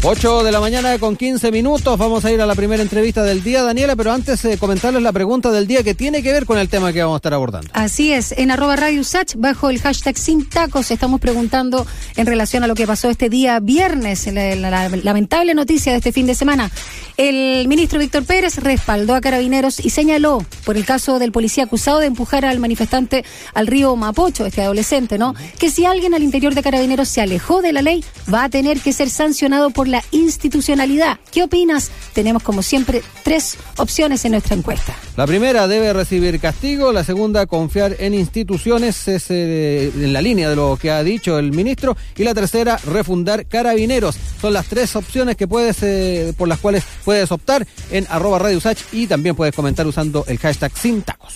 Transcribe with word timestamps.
8 0.00 0.44
de 0.44 0.52
la 0.52 0.60
mañana 0.60 0.96
con 0.98 1.16
15 1.16 1.50
minutos. 1.50 1.98
Vamos 1.98 2.24
a 2.24 2.30
ir 2.30 2.40
a 2.40 2.46
la 2.46 2.54
primera 2.54 2.82
entrevista 2.82 3.24
del 3.24 3.42
día, 3.42 3.64
Daniela, 3.64 3.96
pero 3.96 4.12
antes 4.12 4.44
eh, 4.44 4.56
comentarles 4.56 5.02
la 5.02 5.12
pregunta 5.12 5.50
del 5.50 5.66
día 5.66 5.82
que 5.82 5.92
tiene 5.94 6.22
que 6.22 6.32
ver 6.32 6.46
con 6.46 6.56
el 6.56 6.68
tema 6.68 6.92
que 6.92 7.02
vamos 7.02 7.16
a 7.16 7.18
estar 7.18 7.34
abordando. 7.34 7.68
Así 7.72 8.12
es, 8.12 8.32
en 8.32 8.52
arroba 8.52 8.76
Radio 8.76 9.02
Sach, 9.02 9.34
bajo 9.36 9.70
el 9.70 9.80
hashtag 9.80 10.16
sin 10.16 10.48
tacos, 10.48 10.92
estamos 10.92 11.20
preguntando 11.20 11.84
en 12.14 12.26
relación 12.26 12.62
a 12.62 12.68
lo 12.68 12.76
que 12.76 12.86
pasó 12.86 13.10
este 13.10 13.28
día 13.28 13.58
viernes, 13.58 14.32
la, 14.32 14.54
la 14.54 14.88
lamentable 14.88 15.54
noticia 15.54 15.90
de 15.90 15.98
este 15.98 16.12
fin 16.12 16.26
de 16.26 16.36
semana. 16.36 16.70
El 17.16 17.66
ministro 17.66 17.98
Víctor 17.98 18.24
Pérez 18.24 18.58
respaldó 18.58 19.16
a 19.16 19.20
carabineros 19.20 19.84
y 19.84 19.90
señaló 19.90 20.46
por 20.64 20.76
el 20.76 20.84
caso 20.84 21.18
del 21.18 21.32
policía 21.32 21.64
acusado 21.64 21.98
de 21.98 22.06
empujar 22.06 22.44
al 22.44 22.60
manifestante 22.60 23.24
al 23.52 23.66
río 23.66 23.96
Mapocho, 23.96 24.46
este 24.46 24.62
adolescente, 24.62 25.18
¿no? 25.18 25.34
Que 25.58 25.70
si 25.70 25.84
alguien 25.84 26.14
al 26.14 26.22
interior 26.22 26.54
de 26.54 26.62
carabineros 26.62 27.08
se 27.08 27.20
alejó 27.20 27.62
de 27.62 27.72
la 27.72 27.82
ley, 27.82 28.04
va 28.32 28.44
a 28.44 28.48
tener 28.48 28.78
que 28.80 28.92
ser 28.92 29.10
sancionado 29.10 29.70
por 29.70 29.87
la 29.88 30.02
institucionalidad. 30.10 31.18
¿Qué 31.32 31.42
opinas? 31.42 31.90
Tenemos, 32.12 32.42
como 32.42 32.62
siempre, 32.62 33.02
tres 33.22 33.56
opciones 33.76 34.24
en 34.24 34.32
nuestra 34.32 34.56
encuesta. 34.56 34.94
La 35.16 35.26
primera 35.26 35.66
debe 35.66 35.92
recibir 35.92 36.38
castigo, 36.40 36.92
la 36.92 37.04
segunda 37.04 37.46
confiar 37.46 37.96
en 37.98 38.14
instituciones, 38.14 39.08
es 39.08 39.26
eh, 39.30 39.90
en 39.94 40.12
la 40.12 40.22
línea 40.22 40.50
de 40.50 40.56
lo 40.56 40.78
que 40.80 40.90
ha 40.90 41.02
dicho 41.02 41.38
el 41.38 41.52
ministro, 41.52 41.96
y 42.16 42.24
la 42.24 42.34
tercera 42.34 42.78
refundar 42.78 43.46
carabineros. 43.46 44.16
Son 44.40 44.52
las 44.52 44.66
tres 44.66 44.94
opciones 44.96 45.36
que 45.36 45.48
puedes, 45.48 45.82
eh, 45.82 46.34
por 46.36 46.48
las 46.48 46.58
cuales 46.58 46.84
puedes 47.04 47.30
optar 47.32 47.66
en 47.90 48.06
arroba 48.10 48.38
Radio 48.38 48.58
Usach 48.58 48.78
y 48.92 49.06
también 49.06 49.34
puedes 49.34 49.54
comentar 49.54 49.86
usando 49.86 50.24
el 50.28 50.38
hashtag 50.38 50.76
sin 50.76 51.02
tacos. 51.02 51.34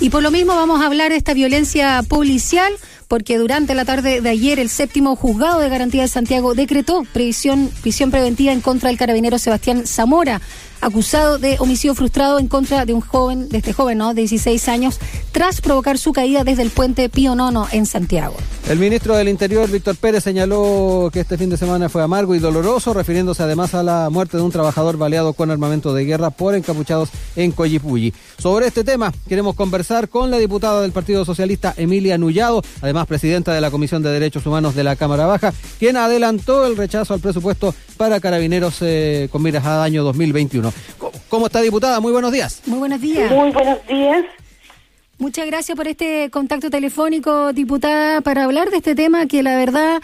Y 0.00 0.10
por 0.10 0.22
lo 0.22 0.32
mismo 0.32 0.56
vamos 0.56 0.82
a 0.82 0.86
hablar 0.86 1.12
de 1.12 1.16
esta 1.16 1.32
violencia 1.32 2.02
policial 2.08 2.72
porque 3.12 3.36
durante 3.36 3.74
la 3.74 3.84
tarde 3.84 4.22
de 4.22 4.30
ayer 4.30 4.58
el 4.58 4.70
séptimo 4.70 5.16
juzgado 5.16 5.60
de 5.60 5.68
garantía 5.68 6.00
de 6.00 6.08
Santiago 6.08 6.54
decretó 6.54 7.04
prisión, 7.12 7.70
preventiva 8.10 8.52
en 8.52 8.62
contra 8.62 8.88
del 8.88 8.96
carabinero 8.96 9.38
Sebastián 9.38 9.86
Zamora 9.86 10.40
acusado 10.82 11.38
de 11.38 11.56
homicidio 11.60 11.94
frustrado 11.94 12.38
en 12.38 12.48
contra 12.48 12.84
de 12.84 12.92
un 12.92 13.00
joven, 13.00 13.48
de 13.48 13.58
este 13.58 13.72
joven, 13.72 13.98
¿no? 13.98 14.12
De 14.14 14.22
16 14.22 14.68
años, 14.68 14.98
tras 15.30 15.60
provocar 15.60 15.96
su 15.96 16.12
caída 16.12 16.44
desde 16.44 16.62
el 16.62 16.70
puente 16.70 17.08
Pío 17.08 17.34
Nono 17.34 17.66
en 17.72 17.86
Santiago. 17.86 18.34
El 18.68 18.78
ministro 18.78 19.16
del 19.16 19.28
Interior, 19.28 19.70
Víctor 19.70 19.96
Pérez, 19.96 20.24
señaló 20.24 21.08
que 21.12 21.20
este 21.20 21.38
fin 21.38 21.50
de 21.50 21.56
semana 21.56 21.88
fue 21.88 22.02
amargo 22.02 22.34
y 22.34 22.40
doloroso, 22.40 22.92
refiriéndose 22.92 23.42
además 23.42 23.74
a 23.74 23.82
la 23.82 24.10
muerte 24.10 24.36
de 24.36 24.42
un 24.42 24.50
trabajador 24.50 24.96
baleado 24.96 25.32
con 25.32 25.50
armamento 25.50 25.94
de 25.94 26.04
guerra 26.04 26.30
por 26.30 26.54
encapuchados 26.54 27.10
en 27.36 27.52
Coyipulli. 27.52 28.12
Sobre 28.38 28.66
este 28.66 28.82
tema, 28.82 29.12
queremos 29.28 29.54
conversar 29.54 30.08
con 30.08 30.30
la 30.30 30.38
diputada 30.38 30.82
del 30.82 30.92
Partido 30.92 31.24
Socialista, 31.24 31.74
Emilia 31.76 32.18
Nullado, 32.18 32.62
además 32.80 33.06
presidenta 33.06 33.54
de 33.54 33.60
la 33.60 33.70
Comisión 33.70 34.02
de 34.02 34.10
Derechos 34.10 34.46
Humanos 34.46 34.74
de 34.74 34.84
la 34.84 34.96
Cámara 34.96 35.26
Baja, 35.26 35.52
quien 35.78 35.96
adelantó 35.96 36.66
el 36.66 36.76
rechazo 36.76 37.14
al 37.14 37.20
presupuesto 37.20 37.74
para 37.96 38.18
carabineros 38.18 38.78
eh, 38.80 39.28
con 39.30 39.42
miras 39.42 39.64
a 39.64 39.84
año 39.84 40.02
2021. 40.02 40.71
¿Cómo 41.28 41.46
está, 41.46 41.60
diputada? 41.60 42.00
Muy 42.00 42.12
buenos 42.12 42.32
días. 42.32 42.62
Muy 42.66 42.78
buenos 42.78 43.00
días. 43.00 43.30
Muy 43.30 43.50
buenos 43.50 43.86
días. 43.86 44.24
Muchas 45.18 45.46
gracias 45.46 45.76
por 45.76 45.86
este 45.86 46.30
contacto 46.30 46.68
telefónico, 46.68 47.52
diputada, 47.52 48.20
para 48.22 48.44
hablar 48.44 48.70
de 48.70 48.78
este 48.78 48.94
tema 48.94 49.26
que 49.26 49.42
la 49.42 49.56
verdad 49.56 50.02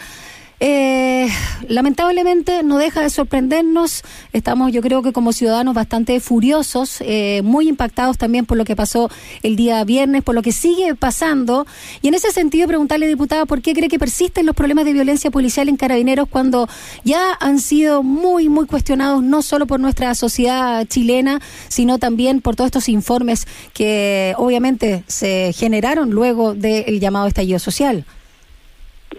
eh, 0.61 1.29
lamentablemente 1.69 2.63
no 2.63 2.77
deja 2.77 3.01
de 3.01 3.09
sorprendernos. 3.09 4.03
Estamos, 4.33 4.73
yo 4.73 4.81
creo 4.81 5.01
que 5.01 5.13
como 5.13 5.31
ciudadanos, 5.31 5.73
bastante 5.73 6.19
furiosos, 6.19 6.97
eh, 7.01 7.41
muy 7.43 7.69
impactados 7.69 8.17
también 8.17 8.45
por 8.45 8.57
lo 8.57 8.65
que 8.65 8.75
pasó 8.75 9.09
el 9.41 9.55
día 9.55 9.83
viernes, 9.85 10.23
por 10.23 10.35
lo 10.35 10.41
que 10.41 10.51
sigue 10.51 10.95
pasando. 10.95 11.65
Y 12.01 12.09
en 12.09 12.13
ese 12.13 12.31
sentido, 12.31 12.67
preguntarle, 12.67 13.07
diputada, 13.07 13.45
¿por 13.45 13.61
qué 13.61 13.73
cree 13.73 13.87
que 13.87 13.99
persisten 13.99 14.45
los 14.45 14.55
problemas 14.55 14.85
de 14.85 14.93
violencia 14.93 15.31
policial 15.31 15.69
en 15.69 15.77
carabineros 15.77 16.27
cuando 16.27 16.67
ya 17.05 17.37
han 17.39 17.59
sido 17.59 18.03
muy, 18.03 18.49
muy 18.49 18.65
cuestionados, 18.65 19.23
no 19.23 19.41
solo 19.41 19.65
por 19.65 19.79
nuestra 19.79 20.13
sociedad 20.15 20.85
chilena, 20.87 21.39
sino 21.69 21.99
también 21.99 22.41
por 22.41 22.55
todos 22.55 22.67
estos 22.67 22.89
informes 22.89 23.47
que 23.73 24.33
obviamente 24.37 25.03
se 25.07 25.53
generaron 25.53 26.09
luego 26.09 26.53
del 26.53 26.99
llamado 26.99 27.27
estallido 27.27 27.59
social? 27.59 28.05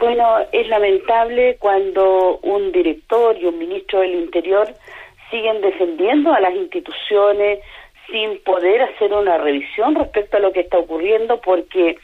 Bueno, 0.00 0.38
es 0.50 0.66
lamentable 0.68 1.58
cuando 1.58 2.38
un 2.38 2.72
director 2.72 3.36
y 3.36 3.44
un 3.44 3.58
ministro 3.58 4.00
del 4.00 4.14
Interior 4.14 4.66
siguen 5.30 5.60
defendiendo 5.60 6.32
a 6.32 6.40
las 6.40 6.54
instituciones 6.54 7.60
sin 8.10 8.42
poder 8.42 8.80
hacer 8.80 9.12
una 9.12 9.36
revisión 9.36 9.94
respecto 9.94 10.38
a 10.38 10.40
lo 10.40 10.52
que 10.54 10.60
está 10.60 10.78
ocurriendo, 10.78 11.38
porque 11.42 11.98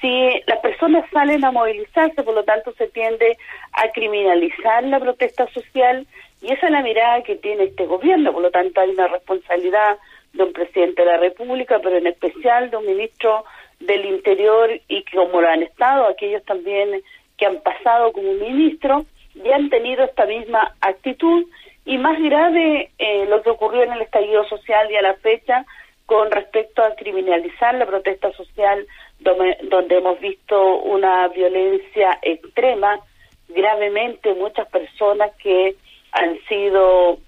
si 0.00 0.40
las 0.46 0.60
personas 0.60 1.04
salen 1.10 1.44
a 1.44 1.50
movilizarse, 1.50 2.22
por 2.22 2.32
lo 2.32 2.44
tanto 2.44 2.72
se 2.74 2.86
tiende 2.86 3.36
a 3.72 3.88
criminalizar 3.88 4.84
la 4.84 5.00
protesta 5.00 5.48
social 5.48 6.06
y 6.42 6.52
esa 6.52 6.66
es 6.66 6.72
la 6.72 6.82
mirada 6.82 7.24
que 7.24 7.34
tiene 7.34 7.64
este 7.64 7.86
gobierno, 7.86 8.32
por 8.32 8.42
lo 8.42 8.52
tanto 8.52 8.80
hay 8.80 8.90
una 8.90 9.08
responsabilidad 9.08 9.98
de 10.32 10.44
un 10.44 10.52
presidente 10.52 11.02
de 11.02 11.08
la 11.08 11.18
República, 11.18 11.80
pero 11.82 11.96
en 11.96 12.06
especial 12.06 12.70
de 12.70 12.76
un 12.76 12.86
ministro 12.86 13.44
del 13.80 14.04
Interior 14.04 14.70
y 14.86 15.04
como 15.06 15.40
lo 15.40 15.48
han 15.48 15.64
estado 15.64 16.06
aquellos 16.06 16.44
también 16.44 17.02
que 17.42 17.46
han 17.46 17.60
pasado 17.60 18.12
como 18.12 18.34
ministro 18.34 19.04
y 19.34 19.50
han 19.50 19.68
tenido 19.68 20.04
esta 20.04 20.26
misma 20.26 20.76
actitud. 20.80 21.44
Y 21.84 21.98
más 21.98 22.16
grave 22.22 22.92
eh, 22.96 23.26
lo 23.26 23.42
que 23.42 23.50
ocurrió 23.50 23.82
en 23.82 23.90
el 23.90 24.02
estallido 24.02 24.44
social 24.44 24.88
y 24.88 24.94
a 24.94 25.02
la 25.02 25.14
fecha 25.14 25.66
con 26.06 26.30
respecto 26.30 26.84
a 26.84 26.94
criminalizar 26.94 27.74
la 27.74 27.86
protesta 27.86 28.30
social 28.34 28.86
donde, 29.18 29.96
hemos 29.96 30.20
visto 30.20 30.76
una 30.82 31.26
violencia 31.28 32.16
extrema, 32.22 33.00
gravemente 33.48 34.34
muchas 34.34 34.68
personas 34.68 35.32
que 35.42 35.74
han 36.12 36.38
sido 36.48 37.18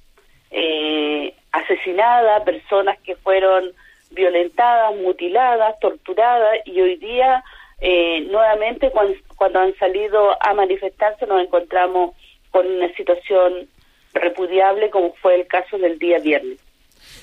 eh, 0.53 1.35
asesinadas, 1.51 2.45
personas 2.45 3.01
que 3.01 3.17
fueron 3.17 3.73
violentadas, 4.13 4.95
mutiladas, 4.95 5.77
torturadas 5.81 6.59
y 6.67 6.81
hoy 6.81 6.97
día 6.99 7.43
eh, 7.87 8.23
nuevamente 8.31 8.91
cuando, 8.91 9.13
cuando 9.37 9.59
han 9.59 9.75
salido 9.77 10.31
a 10.41 10.55
manifestarse 10.55 11.27
nos 11.27 11.43
encontramos 11.43 12.17
con 12.51 12.67
una 12.67 12.91
situación 12.95 13.69
repudiable 14.15 14.89
como 14.89 15.13
fue 15.17 15.35
el 15.35 15.47
caso 15.47 15.77
del 15.77 15.99
día 15.99 16.19
viernes. 16.19 16.64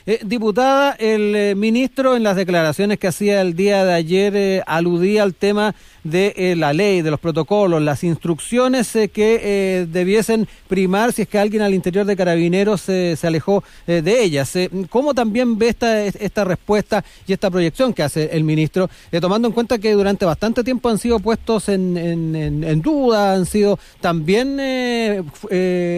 Eh, 0.08 0.20
diputada, 0.24 0.94
el 0.94 1.36
eh, 1.36 1.56
ministro 1.56 2.16
en 2.16 2.24
las 2.24 2.36
declaraciones 2.36 2.98
que 2.98 3.08
hacía 3.08 3.42
el 3.42 3.56
día 3.56 3.86
de 3.86 3.94
ayer 3.94 4.36
eh, 4.36 4.64
aludía 4.66 5.22
al 5.22 5.36
tema 5.36 5.76
de 6.04 6.56
la 6.58 6.74
ley, 6.74 7.04
de 7.04 7.12
los 7.12 7.20
protocolos, 7.20 7.80
las 7.80 8.04
instrucciones 8.04 8.92
que 9.14 9.86
debiesen 9.88 10.48
primar 10.68 11.14
si 11.14 11.22
es 11.22 11.28
que 11.28 11.38
alguien 11.38 11.62
al 11.62 11.76
interior 11.76 12.08
de 12.08 12.16
Carabineros 12.16 12.82
se 12.82 13.20
alejó 13.22 13.64
de 13.86 14.24
ellas. 14.24 14.58
¿Cómo 14.90 15.14
también 15.14 15.60
ve 15.60 15.68
esta, 15.68 16.04
esta 16.04 16.44
respuesta 16.44 17.06
y 17.28 17.34
esta 17.34 17.52
proyección 17.52 17.94
que 17.94 18.02
hace 18.02 18.32
el 18.34 18.44
ministro, 18.44 18.90
tomando 19.22 19.48
en 19.48 19.54
cuenta 19.54 19.78
que 19.78 19.92
durante 19.92 20.26
bastante 20.26 20.64
tiempo 20.64 20.90
han 20.90 20.98
sido 20.98 21.20
puestos 21.20 21.70
en, 21.70 21.96
en, 21.96 22.82
duda, 22.82 23.36
han 23.36 23.46
sido 23.46 23.78
también 24.00 24.58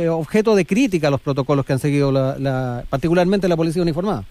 objeto 0.09 0.53
de 0.53 0.65
crítica 0.65 1.09
los 1.09 1.21
protocolos 1.21 1.65
que 1.65 1.71
han 1.71 1.79
seguido 1.79 2.11
la, 2.11 2.83
particularmente 2.89 3.47
la 3.47 3.55
Policía 3.55 3.83
informada. 3.93 4.23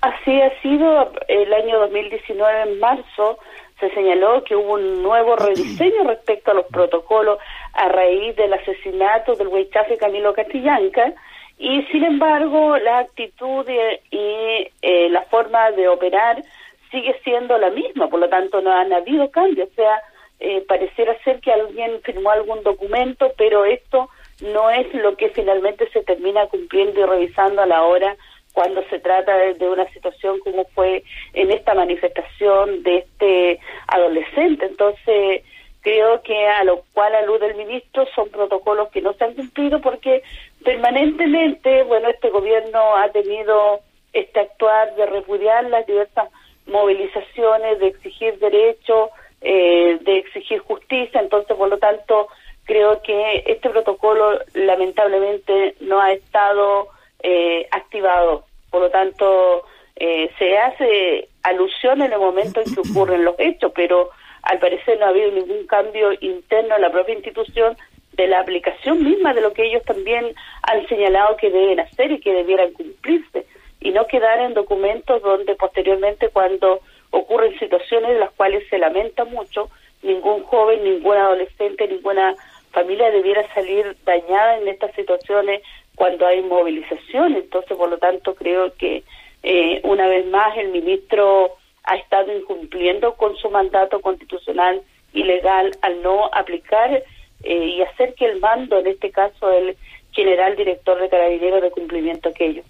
Así 0.00 0.40
ha 0.40 0.62
sido 0.62 1.12
el 1.28 1.52
año 1.52 1.80
2019, 1.80 2.62
en 2.62 2.78
marzo, 2.78 3.38
se 3.80 3.90
señaló 3.90 4.44
que 4.44 4.54
hubo 4.54 4.74
un 4.74 5.02
nuevo 5.02 5.36
rediseño 5.46 6.04
respecto 6.04 6.52
a 6.52 6.54
los 6.54 6.66
protocolos 6.66 7.38
a 7.72 7.88
raíz 7.88 8.36
del 8.36 8.52
asesinato 8.52 9.34
del 9.34 9.48
Huaychafe 9.48 9.98
Camilo 9.98 10.32
Castillanca 10.32 11.12
y 11.58 11.82
sin 11.84 12.04
embargo 12.04 12.76
la 12.78 12.98
actitud 12.98 13.66
y 14.10 14.68
eh, 14.82 15.08
la 15.10 15.22
forma 15.22 15.70
de 15.72 15.88
operar 15.88 16.42
sigue 16.90 17.18
siendo 17.24 17.58
la 17.58 17.70
misma, 17.70 18.08
por 18.08 18.20
lo 18.20 18.28
tanto 18.28 18.60
no 18.60 18.72
han 18.72 18.92
habido 18.92 19.30
cambios, 19.30 19.68
o 19.70 19.74
sea, 19.74 20.00
eh, 20.38 20.64
pareciera 20.68 21.16
ser 21.24 21.40
que 21.40 21.52
alguien 21.52 22.00
firmó 22.02 22.30
algún 22.30 22.62
documento, 22.62 23.32
pero 23.36 23.64
esto 23.64 24.10
no 24.40 24.70
es 24.70 24.92
lo 24.94 25.16
que 25.16 25.30
finalmente 25.30 25.88
se 25.90 26.02
termina 26.02 26.46
cumpliendo 26.46 27.00
y 27.00 27.04
revisando 27.04 27.62
a 27.62 27.66
la 27.66 27.82
hora 27.82 28.16
cuando 28.56 28.82
se 28.88 28.98
trata 29.00 29.36
de, 29.36 29.68
una 29.68 29.86
situación 29.92 30.40
como 30.40 30.64
fue 30.74 31.04
en 31.34 31.50
esta 31.50 31.74
manifestación 31.74 32.82
de 32.84 32.96
este 32.96 33.60
adolescente. 33.86 34.64
Entonces, 34.64 35.42
creo 35.82 36.22
que 36.22 36.48
a 36.48 36.64
lo 36.64 36.82
cual 36.94 37.14
alude 37.16 37.48
el 37.48 37.56
ministro 37.56 38.06
son 38.14 38.30
protocolos 38.30 38.88
que 38.88 39.02
no 39.02 39.12
se 39.12 39.24
han 39.24 39.34
cumplido 39.34 39.82
porque 39.82 40.22
permanentemente, 40.64 41.82
bueno, 41.82 42.08
este 42.08 42.30
gobierno 42.30 42.96
ha 42.96 43.10
tenido 43.10 43.80
este 44.14 44.40
actuar 44.40 44.94
de 44.94 45.04
repudiar 45.04 45.64
las 45.64 45.86
diversas 45.86 46.30
movilizaciones, 46.66 47.78
de 47.78 47.88
exigir 47.88 48.38
derechos, 48.38 49.10
eh, 49.42 49.98
de 50.00 50.16
exigir 50.16 50.60
justicia, 50.60 51.20
entonces, 51.20 51.54
por 51.54 51.68
lo 51.68 51.76
tanto, 51.76 52.28
creo 52.64 53.02
que 53.02 53.44
este 53.46 53.68
protocolo 53.68 54.38
lamentablemente 54.54 55.74
no 55.80 56.00
ha 56.00 56.12
estado 56.12 56.88
eh, 57.28 57.66
activado. 57.72 58.44
Por 58.70 58.82
lo 58.82 58.90
tanto, 58.90 59.64
eh, 59.96 60.30
se 60.38 60.58
hace 60.58 61.28
alusión 61.42 62.00
en 62.00 62.12
el 62.12 62.20
momento 62.20 62.60
en 62.60 62.72
que 62.72 62.88
ocurren 62.88 63.24
los 63.24 63.34
hechos, 63.38 63.72
pero 63.74 64.10
al 64.42 64.60
parecer 64.60 64.96
no 65.00 65.06
ha 65.06 65.08
habido 65.08 65.32
ningún 65.32 65.66
cambio 65.66 66.12
interno 66.20 66.76
en 66.76 66.82
la 66.82 66.92
propia 66.92 67.16
institución 67.16 67.76
de 68.12 68.28
la 68.28 68.38
aplicación 68.38 69.02
misma 69.02 69.34
de 69.34 69.40
lo 69.40 69.52
que 69.52 69.66
ellos 69.66 69.82
también 69.82 70.36
han 70.62 70.86
señalado 70.86 71.36
que 71.36 71.50
deben 71.50 71.80
hacer 71.80 72.12
y 72.12 72.20
que 72.20 72.32
debieran 72.32 72.72
cumplirse 72.72 73.44
y 73.80 73.90
no 73.90 74.06
quedar 74.06 74.38
en 74.38 74.54
documentos 74.54 75.20
donde 75.20 75.56
posteriormente 75.56 76.28
cuando 76.28 76.78
ocurren 77.10 77.58
situaciones 77.58 78.10
de 78.10 78.20
las 78.20 78.30
cuales 78.30 78.62
se 78.70 78.78
lamenta 78.78 79.24
mucho, 79.24 79.68
ningún 80.02 80.44
joven, 80.44 80.84
ningún 80.84 81.16
adolescente, 81.16 81.88
ninguna 81.88 82.36
familia 82.70 83.10
debiera 83.10 83.52
salir 83.52 83.96
dañada 84.04 84.58
en 84.58 84.68
estas 84.68 84.94
situaciones 84.94 85.62
cuando 85.96 86.26
hay 86.26 86.42
movilización. 86.42 87.34
Entonces, 87.34 87.76
por 87.76 87.90
lo 87.90 87.98
tanto, 87.98 88.36
creo 88.36 88.72
que 88.76 89.02
eh, 89.42 89.80
una 89.82 90.06
vez 90.06 90.24
más 90.26 90.56
el 90.56 90.68
ministro 90.68 91.56
ha 91.82 91.96
estado 91.96 92.36
incumpliendo 92.36 93.14
con 93.14 93.36
su 93.36 93.50
mandato 93.50 94.00
constitucional 94.00 94.82
y 95.12 95.24
legal 95.24 95.76
al 95.82 96.02
no 96.02 96.30
aplicar 96.32 97.02
eh, 97.42 97.64
y 97.64 97.82
hacer 97.82 98.14
que 98.14 98.26
el 98.26 98.38
mando, 98.38 98.78
en 98.78 98.86
este 98.86 99.10
caso 99.10 99.50
el 99.50 99.76
general 100.12 100.56
director 100.56 101.00
de 101.00 101.08
Carabineros, 101.08 101.62
de 101.62 101.70
cumplimiento 101.70 102.28
aquello. 102.28 102.62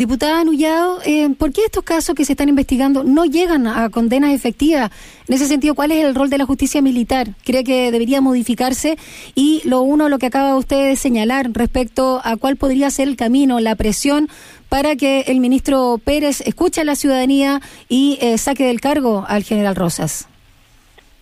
Diputada 0.00 0.40
Anullado, 0.40 0.96
eh, 1.04 1.28
¿por 1.38 1.52
qué 1.52 1.60
estos 1.66 1.84
casos 1.84 2.14
que 2.14 2.24
se 2.24 2.32
están 2.32 2.48
investigando 2.48 3.04
no 3.04 3.26
llegan 3.26 3.66
a 3.66 3.90
condenas 3.90 4.32
efectivas? 4.32 4.90
En 5.28 5.34
ese 5.34 5.44
sentido, 5.44 5.74
¿cuál 5.74 5.92
es 5.92 6.02
el 6.02 6.14
rol 6.14 6.30
de 6.30 6.38
la 6.38 6.46
justicia 6.46 6.80
militar? 6.80 7.26
¿Cree 7.44 7.64
que 7.64 7.92
debería 7.92 8.22
modificarse? 8.22 8.96
Y 9.34 9.60
lo 9.68 9.82
uno, 9.82 10.08
lo 10.08 10.16
que 10.16 10.24
acaba 10.24 10.56
usted 10.56 10.88
de 10.88 10.96
señalar 10.96 11.48
respecto 11.52 12.22
a 12.24 12.38
cuál 12.38 12.56
podría 12.56 12.88
ser 12.88 13.08
el 13.08 13.16
camino, 13.18 13.60
la 13.60 13.74
presión 13.74 14.28
para 14.70 14.96
que 14.96 15.24
el 15.26 15.38
ministro 15.38 16.00
Pérez 16.02 16.40
escuche 16.46 16.80
a 16.80 16.84
la 16.84 16.94
ciudadanía 16.94 17.60
y 17.90 18.16
eh, 18.22 18.38
saque 18.38 18.64
del 18.64 18.80
cargo 18.80 19.26
al 19.28 19.42
general 19.42 19.76
Rosas. 19.76 20.30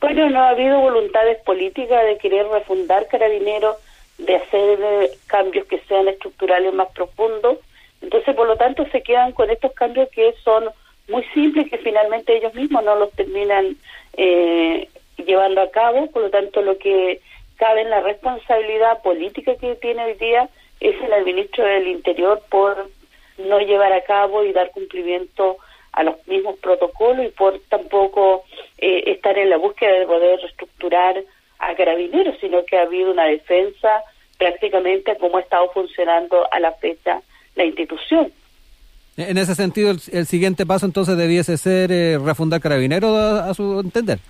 Bueno, 0.01 0.31
no 0.31 0.39
ha 0.39 0.51
habido 0.51 0.79
voluntades 0.79 1.39
políticas 1.45 1.99
de 2.05 2.17
querer 2.19 2.47
refundar 2.47 3.09
Carabineros, 3.09 3.75
de 4.19 4.37
hacer 4.37 4.79
eh, 4.81 5.11
cambios 5.27 5.67
que 5.67 5.81
sean 5.89 6.07
estructurales 6.07 6.73
más 6.75 6.87
profundos 6.95 7.59
entonces, 8.00 8.35
por 8.35 8.47
lo 8.47 8.56
tanto, 8.56 8.87
se 8.91 9.03
quedan 9.03 9.33
con 9.33 9.50
estos 9.50 9.73
cambios 9.73 10.09
que 10.11 10.33
son 10.45 10.69
muy 11.09 11.25
simples, 11.35 11.71
que 11.71 11.79
finalmente 11.79 12.37
ellos 12.37 12.55
mismos 12.55 12.85
no 12.85 12.97
los 12.97 13.11
terminan 13.12 13.77
eh, 14.17 14.89
llevando 15.17 15.61
a 15.61 15.71
cabo. 15.71 16.11
Por 16.11 16.23
lo 16.23 16.31
tanto, 16.31 16.62
lo 16.62 16.79
que 16.79 17.21
cabe 17.56 17.83
en 17.83 17.91
la 17.91 18.00
responsabilidad 18.00 19.03
política 19.03 19.56
que 19.56 19.75
tiene 19.77 20.05
hoy 20.05 20.15
día 20.15 20.49
es 20.81 20.95
el 21.03 21.25
ministro 21.25 21.65
del 21.65 21.89
Interior 21.89 22.41
por 22.49 22.89
no 23.39 23.59
llevar 23.61 23.93
a 23.93 24.03
cabo 24.03 24.44
y 24.44 24.53
dar 24.53 24.71
cumplimiento 24.71 25.56
a 25.93 26.05
los 26.05 26.27
mismos 26.29 26.59
protocolos 26.59 27.27
y 27.27 27.31
por 27.31 27.59
tampoco 27.69 28.44
eh, 28.79 29.05
estar 29.06 29.37
en 29.37 29.51
la 29.51 29.56
búsqueda 29.56 29.99
de 29.99 30.06
poder 30.06 30.39
reestructurar 30.41 31.17
a 31.59 31.75
carabineros, 31.75 32.37
sino 32.41 32.65
que 32.65 32.79
ha 32.79 32.83
habido 32.83 33.11
una 33.11 33.25
defensa 33.25 34.05
prácticamente 34.39 35.17
como 35.17 35.39
ha 35.39 35.41
estado 35.41 35.71
funcionando 35.71 36.47
a 36.53 36.61
la 36.61 36.73
fecha 36.73 37.23
la 37.58 37.64
institución. 37.64 38.32
En 39.19 39.37
ese 39.37 39.56
sentido, 39.56 39.90
el, 39.90 40.26
siguiente 40.26 40.64
paso 40.64 40.87
entonces 40.87 41.16
debiese 41.16 41.56
ser 41.56 41.90
eh, 41.90 42.19
refundar 42.25 42.60
Carabineros, 42.60 43.10
a, 43.19 43.52
su 43.52 43.81
entender. 43.81 44.20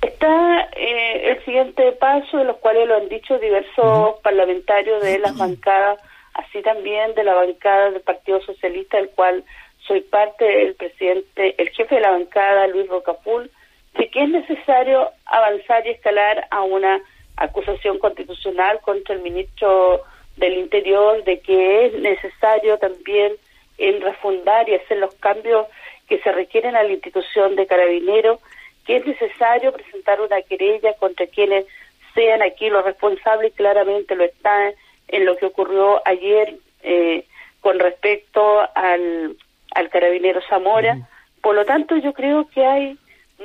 Está 0.00 0.68
eh, 0.76 1.32
el 1.32 1.44
siguiente 1.44 1.92
paso, 1.92 2.38
de 2.38 2.44
los 2.44 2.56
cuales 2.58 2.86
lo 2.86 2.96
han 2.96 3.08
dicho 3.08 3.38
diversos 3.38 4.20
parlamentarios 4.22 5.02
de 5.02 5.18
las 5.18 5.36
bancadas, 5.36 5.98
así 6.34 6.62
también 6.62 7.12
de 7.16 7.24
la 7.24 7.34
bancada 7.34 7.90
del 7.90 8.02
Partido 8.02 8.40
Socialista, 8.42 8.98
del 8.98 9.10
cual 9.10 9.42
soy 9.88 10.02
parte, 10.02 10.62
el 10.62 10.76
presidente, 10.76 11.56
el 11.58 11.68
jefe 11.70 11.96
de 11.96 12.00
la 12.00 12.12
bancada, 12.12 12.68
Luis 12.68 12.88
Rocaful, 12.88 13.50
de 13.98 14.08
que 14.10 14.22
es 14.22 14.28
necesario 14.28 15.10
avanzar 15.26 15.84
y 15.88 15.90
escalar 15.90 16.46
a 16.52 16.62
una 16.62 17.00
acusación 17.36 17.98
constitucional 17.98 18.78
contra 18.82 19.16
el 19.16 19.22
ministro 19.22 20.04
del 20.40 20.54
Interior 20.54 21.22
de 21.24 21.40
que 21.40 21.86
es 21.86 21.92
necesario 21.94 22.78
también 22.78 23.34
el 23.78 24.00
refundar 24.00 24.68
y 24.68 24.74
hacer 24.74 24.98
los 24.98 25.14
cambios 25.16 25.66
que 26.08 26.18
se 26.18 26.32
requieren 26.32 26.74
a 26.74 26.82
la 26.82 26.92
institución 26.92 27.56
de 27.56 27.66
carabineros, 27.66 28.40
que 28.84 28.96
es 28.96 29.06
necesario 29.06 29.72
presentar 29.72 30.20
una 30.20 30.42
querella 30.42 30.94
contra 30.94 31.26
quienes 31.26 31.66
sean 32.14 32.42
aquí 32.42 32.68
los 32.68 32.84
responsables, 32.84 33.52
claramente 33.54 34.16
lo 34.16 34.24
están 34.24 34.72
en 35.08 35.24
lo 35.24 35.36
que 35.36 35.46
ocurrió 35.46 36.02
ayer 36.04 36.56
eh, 36.82 37.24
con 37.60 37.78
respecto 37.78 38.60
al, 38.74 39.36
al 39.74 39.88
carabinero 39.90 40.40
Zamora. 40.48 40.96
Por 41.42 41.54
lo 41.54 41.64
tanto, 41.64 41.96
yo 41.98 42.12
creo 42.12 42.48
que 42.48 42.64
hay 42.64 42.98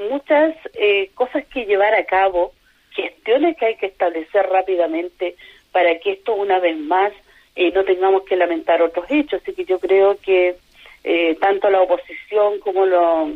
muchas 0.10 0.56
eh, 0.74 1.12
cosas 1.14 1.46
que 1.46 1.66
llevar 1.66 1.94
a 1.94 2.06
cabo, 2.06 2.54
gestiones 2.92 3.58
que 3.58 3.66
hay 3.66 3.76
que 3.76 3.88
establecer 3.88 4.48
rápidamente 4.50 5.36
para 5.76 6.00
que 6.00 6.14
esto 6.14 6.34
una 6.36 6.60
vez 6.60 6.78
más 6.78 7.12
eh, 7.54 7.70
no 7.74 7.84
tengamos 7.84 8.24
que 8.24 8.38
lamentar 8.38 8.82
otros 8.82 9.08
hechos. 9.10 9.42
Así 9.42 9.54
que 9.54 9.66
yo 9.66 9.78
creo 9.78 10.18
que 10.22 10.56
eh, 11.04 11.36
tanto 11.42 11.70
la 11.70 11.82
oposición 11.82 12.60
como 12.60 12.86
lo, 12.86 13.34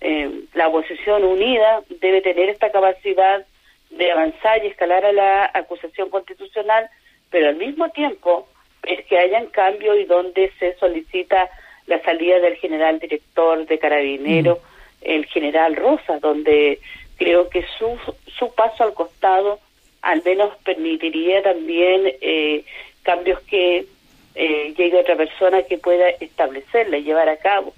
eh, 0.00 0.30
la 0.54 0.68
oposición 0.68 1.22
unida 1.22 1.82
debe 2.00 2.22
tener 2.22 2.48
esta 2.48 2.72
capacidad 2.72 3.44
de 3.90 4.10
avanzar 4.10 4.64
y 4.64 4.68
escalar 4.68 5.04
a 5.04 5.12
la 5.12 5.50
acusación 5.52 6.08
constitucional, 6.08 6.88
pero 7.28 7.50
al 7.50 7.56
mismo 7.56 7.90
tiempo 7.90 8.48
es 8.84 9.04
que 9.04 9.18
hayan 9.18 9.48
cambios 9.48 9.98
y 9.98 10.04
donde 10.04 10.50
se 10.58 10.74
solicita 10.76 11.50
la 11.88 12.00
salida 12.00 12.38
del 12.38 12.56
general 12.56 13.00
director 13.00 13.66
de 13.66 13.78
Carabineros, 13.78 14.60
mm. 14.60 14.62
el 15.02 15.26
general 15.26 15.76
Rosas, 15.76 16.22
donde 16.22 16.78
creo 17.18 17.50
que 17.50 17.66
su, 17.78 17.98
su 18.38 18.54
paso 18.54 18.82
al 18.82 18.94
costado 18.94 19.60
al 20.02 20.22
menos 20.24 20.54
permitiría 20.64 21.42
también 21.42 22.12
eh, 22.20 22.64
cambios 23.02 23.40
que 23.42 23.86
eh, 24.34 24.74
llegue 24.76 24.98
otra 24.98 25.16
persona 25.16 25.62
que 25.62 25.78
pueda 25.78 26.08
establecerla 26.08 26.98
y 26.98 27.04
llevar 27.04 27.28
a 27.28 27.36
cabo 27.36 27.72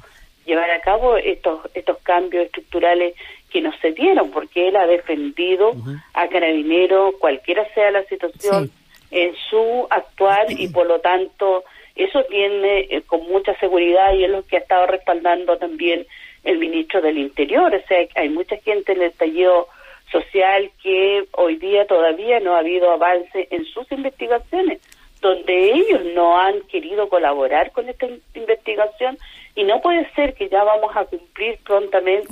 llevar 0.47 0.71
a 0.71 0.81
cabo 0.81 1.17
estos 1.17 1.61
estos 1.75 1.99
cambios 1.99 2.47
estructurales 2.47 3.15
que 3.50 3.61
no 3.61 3.73
se 3.81 3.93
dieron 3.93 4.31
porque 4.31 4.69
él 4.69 4.76
ha 4.76 4.87
defendido 4.87 5.73
a 6.12 6.29
Carabinero 6.29 7.15
cualquiera 7.19 7.67
sea 7.75 7.91
la 7.91 8.05
situación 8.05 8.71
en 9.11 9.35
su 9.49 9.87
actuar 9.91 10.47
y 10.50 10.69
por 10.69 10.87
lo 10.87 11.00
tanto 11.00 11.65
eso 11.94 12.25
tiene 12.25 12.81
eh, 12.91 13.03
con 13.06 13.23
mucha 13.29 13.56
seguridad 13.59 14.12
y 14.15 14.25
es 14.25 14.31
lo 14.31 14.44
que 14.44 14.56
ha 14.56 14.61
estado 14.61 14.87
respaldando 14.87 15.56
también 15.56 16.06
el 16.43 16.59
ministro 16.59 17.00
del 17.00 17.19
Interior. 17.19 17.75
O 17.75 17.87
sea 17.87 17.99
hay 18.17 18.29
mucha 18.29 18.56
gente 18.56 18.93
en 18.93 19.03
el 19.03 19.11
estallido 19.11 19.69
social 20.11 20.71
que 20.83 21.25
hoy 21.33 21.56
día 21.56 21.87
todavía 21.87 22.41
no 22.41 22.55
ha 22.55 22.61
habido 22.61 22.91
avance 22.91 23.49
en 23.51 23.65
sus 23.67 23.91
investigaciones, 23.91 24.81
donde 25.21 25.73
ellos 25.73 26.03
no 26.15 26.39
han 26.39 26.61
querido 26.62 27.09
colaborar 27.09 27.73
con 27.73 27.88
esta 27.88 28.07
investigación 28.35 29.17
y 29.55 29.64
no 29.64 29.81
puede 29.81 30.09
ser 30.14 30.35
que 30.35 30.49
ya 30.49 30.62
vamos 30.64 30.95
a 30.97 31.05
cumplir 31.05 31.59
prontamente 31.64 32.28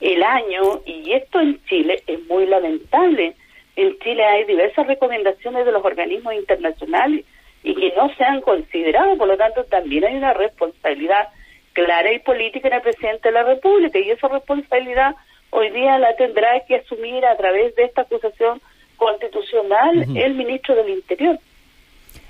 el 0.00 0.22
año 0.22 0.80
y 0.86 1.12
esto 1.12 1.40
en 1.40 1.62
Chile 1.66 2.02
es 2.06 2.24
muy 2.26 2.46
lamentable. 2.46 3.34
En 3.76 3.98
Chile 3.98 4.24
hay 4.24 4.44
diversas 4.44 4.86
recomendaciones 4.86 5.66
de 5.66 5.72
los 5.72 5.84
organismos 5.84 6.34
internacionales 6.34 7.24
y 7.62 7.74
que 7.74 7.92
no 7.96 8.14
se 8.14 8.24
han 8.24 8.40
considerado, 8.40 9.16
por 9.16 9.26
lo 9.26 9.36
tanto 9.36 9.64
también 9.64 10.04
hay 10.04 10.14
una 10.14 10.32
responsabilidad 10.32 11.28
clara 11.72 12.12
y 12.12 12.20
política 12.20 12.68
en 12.68 12.74
el 12.74 12.82
presidente 12.82 13.28
de 13.28 13.32
la 13.32 13.42
República 13.42 13.98
y 13.98 14.10
esa 14.10 14.28
responsabilidad 14.28 15.16
hoy 15.54 15.70
día 15.70 15.98
la 15.98 16.14
tendrá 16.16 16.48
que 16.66 16.76
asumir 16.76 17.24
a 17.24 17.36
través 17.36 17.74
de 17.76 17.84
esta 17.84 18.02
acusación 18.02 18.60
constitucional 18.96 20.04
el 20.16 20.34
ministro 20.34 20.74
del 20.74 20.90
Interior. 20.90 21.38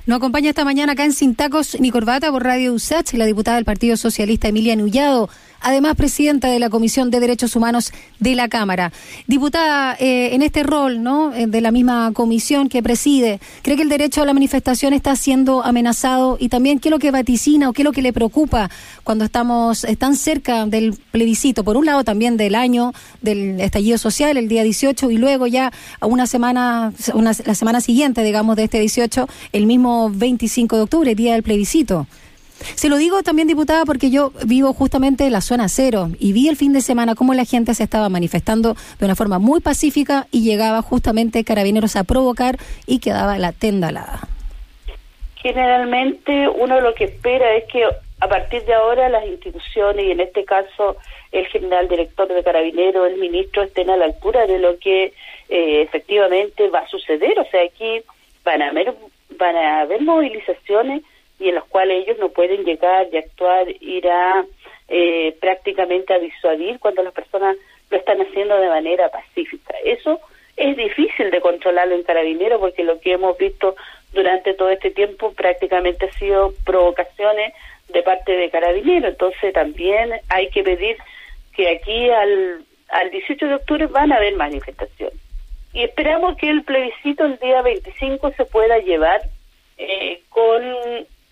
Nos 0.07 0.19
acompaña 0.19 0.51
esta 0.51 0.67
mañana 0.67 0.93
acá 0.93 1.05
en 1.05 1.13
Sin 1.13 1.35
Tacos 1.35 1.81
ni 1.81 1.91
Corbata 1.91 2.31
por 2.31 2.45
Radio 2.45 2.75
USACH 2.75 3.15
la 3.15 3.25
diputada 3.25 3.57
del 3.57 3.65
Partido 3.65 3.97
Socialista 3.97 4.49
Emilia 4.49 4.77
Nullado 4.77 5.31
además 5.65 5.97
presidenta 5.97 6.49
de 6.49 6.59
la 6.61 6.71
Comisión 6.71 7.11
de 7.11 7.19
Derechos 7.19 7.57
Humanos 7.57 7.93
de 8.21 8.35
la 8.35 8.49
Cámara. 8.49 8.93
Diputada, 9.27 9.97
eh, 9.99 10.35
en 10.35 10.43
este 10.43 10.63
rol 10.63 11.03
¿no? 11.03 11.35
Eh, 11.35 11.47
de 11.47 11.61
la 11.61 11.73
misma 11.73 12.13
comisión 12.13 12.69
que 12.69 12.83
preside, 12.83 13.41
¿cree 13.63 13.77
que 13.77 13.83
el 13.83 13.89
derecho 13.89 14.23
a 14.23 14.27
la 14.27 14.35
manifestación 14.35 14.93
está 14.93 15.17
siendo 15.17 15.65
amenazado? 15.65 16.37
Y 16.39 16.51
también, 16.51 16.79
¿qué 16.79 16.89
es 16.89 16.91
lo 16.91 16.99
que 16.99 17.11
vaticina 17.11 17.69
o 17.69 17.73
qué 17.73 17.83
es 17.83 17.85
lo 17.85 17.93
que 17.93 18.03
le 18.03 18.13
preocupa 18.13 18.71
cuando 19.03 19.25
estamos 19.25 19.87
tan 19.99 20.17
cerca 20.17 20.67
del 20.67 20.95
plebiscito? 21.11 21.65
Por 21.65 21.77
un 21.77 21.87
lado, 21.87 22.05
también 22.05 22.37
del 22.37 22.55
año 22.55 22.93
del 23.23 23.61
estallido 23.61 23.99
social, 23.99 24.37
el 24.37 24.49
día 24.49 24.63
18, 24.63 25.11
y 25.11 25.17
luego 25.17 25.47
ya 25.47 25.73
una 26.01 26.27
semana, 26.27 26.93
una, 27.15 27.33
la 27.45 27.55
semana 27.55 27.81
siguiente, 27.81 28.23
digamos, 28.23 28.57
de 28.57 28.65
este 28.65 28.81
18, 28.81 29.27
el 29.53 29.67
mismo 29.67 30.11
25 30.11 30.77
de 30.77 30.83
octubre, 30.83 31.15
día 31.15 31.33
del 31.33 31.43
plebiscito. 31.43 32.07
Se 32.75 32.89
lo 32.89 32.97
digo 32.97 33.23
también, 33.23 33.49
diputada, 33.49 33.85
porque 33.85 34.11
yo 34.11 34.33
vivo 34.45 34.73
justamente 34.73 35.25
en 35.27 35.33
la 35.33 35.41
zona 35.41 35.69
cero 35.69 36.09
y 36.19 36.33
vi 36.33 36.49
el 36.49 36.57
fin 36.57 36.73
de 36.73 36.81
semana 36.81 37.15
cómo 37.15 37.35
la 37.35 37.45
gente 37.45 37.75
se 37.75 37.85
estaba 37.85 38.09
manifestando 38.09 38.75
de 38.99 39.05
una 39.05 39.15
forma 39.15 39.39
muy 39.39 39.61
pacífica 39.61 40.27
y 40.31 40.43
llegaba 40.43 40.83
justamente 40.83 41.45
carabineros 41.45 41.97
a 41.97 42.05
provocar 42.05 42.57
y 42.87 42.99
quedaba 42.99 43.39
la 43.39 43.53
tenda 43.53 43.89
alada. 43.89 44.21
Generalmente 45.37 46.49
uno 46.49 46.81
lo 46.81 46.95
que 46.95 47.05
espera 47.05 47.55
es 47.57 47.65
que 47.71 47.85
a 48.21 48.29
partir 48.29 48.65
de 48.65 48.73
ahora 48.73 49.09
las 49.11 49.27
instituciones 49.27 50.07
y 50.07 50.13
en 50.13 50.21
este 50.21 50.45
caso 50.45 50.97
el 51.33 51.47
general 51.49 51.89
director 51.89 52.29
de 52.29 52.43
carabineros, 52.43 53.11
el 53.11 53.19
ministro 53.19 53.63
estén 53.63 53.91
a 53.91 53.97
la 53.97 54.07
altura 54.07 54.47
de 54.47 54.59
lo 54.59 54.79
que 54.79 55.13
eh, 55.49 55.83
efectivamente 55.83 56.69
va 56.71 56.81
a 56.81 56.89
suceder. 56.89 57.39
O 57.39 57.45
sea, 57.51 57.63
aquí 57.63 58.03
van 58.45 58.63
a 58.63 58.69
haber, 58.69 58.95
van 59.37 59.57
a 59.57 59.81
haber 59.81 60.01
movilizaciones 60.03 61.03
y 61.39 61.49
en 61.49 61.57
las 61.57 61.65
cuales 61.65 62.05
ellos 62.05 62.19
no 62.19 62.29
pueden 62.29 62.65
llegar 62.65 63.09
y 63.13 63.17
actuar, 63.17 63.67
ir 63.81 64.09
a 64.09 64.45
eh, 64.89 65.37
prácticamente 65.41 66.13
a 66.13 66.19
disuadir 66.19 66.79
cuando 66.79 67.03
las 67.03 67.13
personas 67.13 67.57
lo 67.91 67.97
están 67.97 68.21
haciendo 68.21 68.57
de 68.59 68.69
manera 68.69 69.09
pacífica. 69.09 69.75
Eso 69.85 70.21
es 70.57 70.77
difícil 70.77 71.31
de 71.31 71.41
controlarlo 71.41 71.95
en 71.95 72.03
carabinero 72.03 72.61
porque 72.61 72.85
lo 72.85 73.01
que 73.01 73.13
hemos 73.13 73.37
visto 73.39 73.75
durante 74.13 74.55
todo 74.55 74.71
este 74.71 74.91
tiempo 74.91 75.33
prácticamente 75.33 76.07
ha 76.07 76.13
sido 76.13 76.53
provocaciones 76.65 77.53
de 77.89 78.03
parte 78.03 78.33
de 78.33 78.51
carabinero. 78.51 79.09
Entonces 79.09 79.53
también 79.53 80.13
hay 80.29 80.49
que 80.51 80.63
pedir 80.63 80.97
que 81.57 81.69
aquí 81.69 82.11
al, 82.11 82.65
al 82.89 83.11
18 83.11 83.47
de 83.47 83.55
octubre 83.55 83.87
van 83.87 84.13
a 84.13 84.17
haber 84.17 84.37
manifestaciones. 84.37 85.19
Y 85.73 85.83
esperamos 85.83 86.37
que 86.37 86.49
el 86.49 86.63
plebiscito 86.63 87.25
el 87.25 87.39
día 87.39 87.61
25 87.63 88.31
se 88.37 88.45
pueda 88.45 88.79
llevar 88.79 89.23
eh, 89.77 90.21
con 90.29 90.63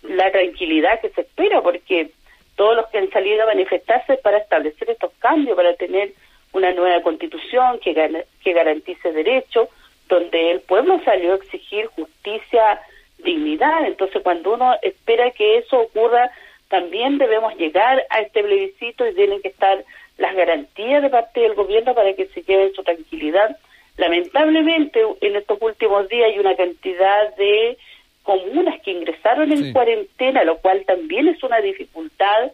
la 0.03 0.31
tranquilidad 0.31 0.99
que 1.01 1.09
se 1.09 1.21
espera, 1.21 1.61
porque 1.61 2.11
todos 2.55 2.75
los 2.75 2.87
que 2.89 2.99
han 2.99 3.09
salido 3.09 3.43
a 3.43 3.47
manifestarse 3.47 4.17
para 4.17 4.37
establecer 4.37 4.89
estos 4.89 5.11
cambios, 5.19 5.55
para 5.55 5.73
tener 5.75 6.13
una 6.51 6.71
nueva 6.71 7.01
constitución 7.01 7.79
que, 7.79 8.25
que 8.43 8.53
garantice 8.53 9.11
derechos, 9.11 9.69
donde 10.07 10.51
el 10.51 10.61
pueblo 10.61 11.01
salió 11.03 11.33
a 11.33 11.37
exigir 11.37 11.87
justicia, 11.87 12.79
dignidad. 13.17 13.85
Entonces, 13.85 14.21
cuando 14.21 14.53
uno 14.53 14.75
espera 14.81 15.31
que 15.31 15.57
eso 15.57 15.79
ocurra, 15.79 16.29
también 16.69 17.17
debemos 17.17 17.55
llegar 17.55 18.03
a 18.09 18.21
este 18.21 18.43
plebiscito 18.43 19.07
y 19.07 19.15
tienen 19.15 19.41
que 19.41 19.49
estar 19.49 19.83
las 20.17 20.35
garantías 20.35 21.01
de 21.01 21.09
parte 21.09 21.39
del 21.39 21.55
gobierno 21.55 21.95
para 21.95 22.13
que 22.13 22.27
se 22.27 22.43
lleven 22.43 22.73
su 22.73 22.83
tranquilidad. 22.83 23.57
Lamentablemente, 23.97 25.01
en 25.21 25.35
estos 25.35 25.59
últimos 25.61 26.07
días 26.09 26.29
hay 26.31 26.39
una 26.39 26.55
cantidad 26.55 27.35
de 27.35 27.77
comunas 28.23 28.81
que 28.81 28.91
ingresaron 28.91 29.51
en 29.51 29.73
cuarentena, 29.73 30.43
lo 30.43 30.57
cual 30.57 30.83
también 30.85 31.27
es 31.27 31.43
una 31.43 31.59
dificultad 31.59 32.51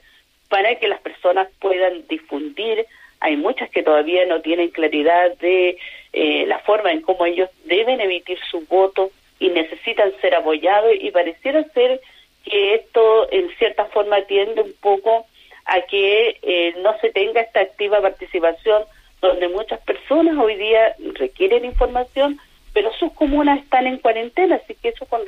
para 0.50 0.76
que 0.76 0.88
las 0.88 1.00
personas 1.00 1.48
puedan 1.60 2.08
difundir. 2.08 2.86
Hay 3.20 3.38
muchas 3.38 3.70
que 3.70 3.84
todavía 3.84 4.26
no 4.26 4.42
tienen 4.42 4.70
claridad 4.70 5.38
de 5.38 5.78
eh, 6.14 6.46
la 6.48 6.60
forma 6.60 6.92
en 6.92 7.02
cómo 7.02 7.26
ellos 7.26 7.50
deben 7.66 8.02
emitir 8.02 8.40
su 8.50 8.62
voto 8.66 9.12
y 9.40 9.50
necesitan 9.50 10.12
ser 10.22 10.36
apoyados 10.36 10.92
y 11.00 11.12
pareciera 11.12 11.64
ser 11.74 12.02
que 12.44 12.76
esto 12.76 13.32
en 13.32 13.50
cierta 13.58 13.86
forma 13.86 14.22
tiende 14.24 14.62
un 14.62 14.74
poco 14.82 15.28
a 15.66 15.82
que 15.82 16.40
eh, 16.42 16.74
no 16.82 16.98
se 17.00 17.12
tenga 17.12 17.42
esta 17.42 17.62
activa 17.62 18.02
participación 18.02 18.84
donde 19.22 19.50
muchas 19.50 19.80
personas 19.82 20.36
hoy 20.38 20.56
día 20.56 20.96
requieren 21.16 21.64
información 21.64 22.40
pero 22.74 22.94
sus 22.94 23.12
comunas 23.14 23.60
están 23.60 23.88
en 23.88 23.98
cuarentena, 23.98 24.56
así 24.56 24.76
que 24.76 24.90
eso 24.90 25.06
con 25.06 25.26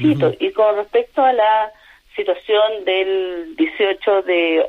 y 0.00 0.52
con 0.52 0.76
respecto 0.76 1.22
a 1.22 1.32
la 1.32 1.72
situación 2.16 2.84
del 2.84 3.56
18 3.56 4.22
de, 4.22 4.64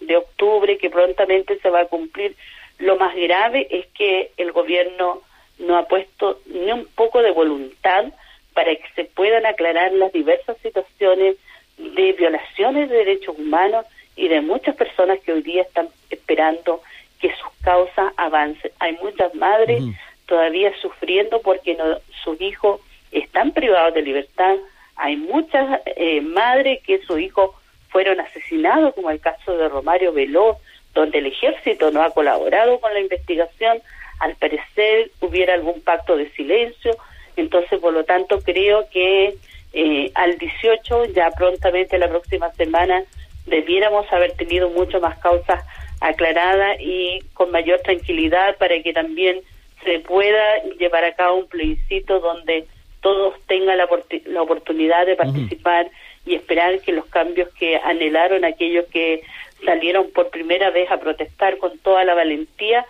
de 0.00 0.16
octubre 0.16 0.78
que 0.78 0.90
prontamente 0.90 1.58
se 1.58 1.70
va 1.70 1.80
a 1.80 1.86
cumplir, 1.86 2.34
lo 2.78 2.96
más 2.96 3.14
grave 3.14 3.66
es 3.70 3.86
que 3.88 4.30
el 4.36 4.52
gobierno 4.52 5.22
no 5.58 5.76
ha 5.76 5.86
puesto 5.86 6.40
ni 6.46 6.70
un 6.70 6.86
poco 6.94 7.22
de 7.22 7.32
voluntad 7.32 8.06
para 8.54 8.74
que 8.74 8.88
se 8.94 9.04
puedan 9.04 9.46
aclarar 9.46 9.92
las 9.92 10.12
diversas 10.12 10.56
situaciones 10.58 11.36
de 11.76 12.12
violaciones 12.12 12.88
de 12.88 12.96
derechos 12.96 13.38
humanos 13.38 13.86
y 14.16 14.28
de 14.28 14.40
muchas 14.40 14.74
personas 14.74 15.20
que 15.20 15.32
hoy 15.32 15.42
día 15.42 15.62
están 15.62 15.88
esperando 16.10 16.82
que 17.20 17.30
sus 17.34 17.50
causas 17.62 18.12
avancen. 18.16 18.70
Hay 18.80 18.96
muchas 19.02 19.34
madres 19.34 19.84
todavía 20.26 20.72
sufriendo 20.80 21.40
porque 21.40 21.74
no, 21.74 21.98
sus 22.22 22.40
hijos 22.40 22.80
están 23.12 23.52
privados 23.52 23.94
de 23.94 24.02
libertad. 24.02 24.56
Hay 24.96 25.16
muchas 25.16 25.80
eh, 25.86 26.20
madres 26.20 26.80
que 26.84 27.00
sus 27.02 27.20
hijos 27.20 27.50
fueron 27.90 28.20
asesinados, 28.20 28.94
como 28.94 29.10
el 29.10 29.20
caso 29.20 29.56
de 29.56 29.68
Romario 29.68 30.12
Veloz, 30.12 30.58
donde 30.94 31.18
el 31.18 31.26
ejército 31.26 31.90
no 31.90 32.02
ha 32.02 32.10
colaborado 32.10 32.80
con 32.80 32.92
la 32.92 33.00
investigación. 33.00 33.80
Al 34.20 34.34
parecer 34.36 35.10
hubiera 35.20 35.54
algún 35.54 35.80
pacto 35.80 36.16
de 36.16 36.30
silencio. 36.30 36.96
Entonces, 37.36 37.78
por 37.78 37.92
lo 37.92 38.04
tanto, 38.04 38.40
creo 38.40 38.88
que 38.90 39.36
eh, 39.72 40.10
al 40.14 40.38
18, 40.38 41.06
ya 41.14 41.30
prontamente 41.30 41.98
la 41.98 42.08
próxima 42.08 42.52
semana, 42.54 43.04
debiéramos 43.46 44.12
haber 44.12 44.32
tenido 44.32 44.70
mucho 44.70 45.00
más 45.00 45.18
causas 45.18 45.64
aclaradas 46.00 46.78
y 46.80 47.20
con 47.34 47.50
mayor 47.50 47.80
tranquilidad 47.80 48.56
para 48.56 48.80
que 48.82 48.92
también 48.92 49.40
se 49.84 50.00
pueda 50.00 50.62
llevar 50.78 51.04
a 51.04 51.14
cabo 51.14 51.36
un 51.36 51.48
plebiscito 51.48 52.20
donde 52.20 52.66
todos 53.00 53.34
tengan 53.46 53.78
la, 53.78 53.88
la 54.26 54.42
oportunidad 54.42 55.06
de 55.06 55.16
participar 55.16 55.90
y 56.26 56.34
esperar 56.34 56.80
que 56.80 56.92
los 56.92 57.06
cambios 57.06 57.48
que 57.54 57.76
anhelaron 57.76 58.44
aquellos 58.44 58.86
que 58.86 59.22
salieron 59.64 60.10
por 60.10 60.30
primera 60.30 60.70
vez 60.70 60.90
a 60.90 61.00
protestar 61.00 61.58
con 61.58 61.78
toda 61.78 62.04
la 62.04 62.14
valentía, 62.14 62.86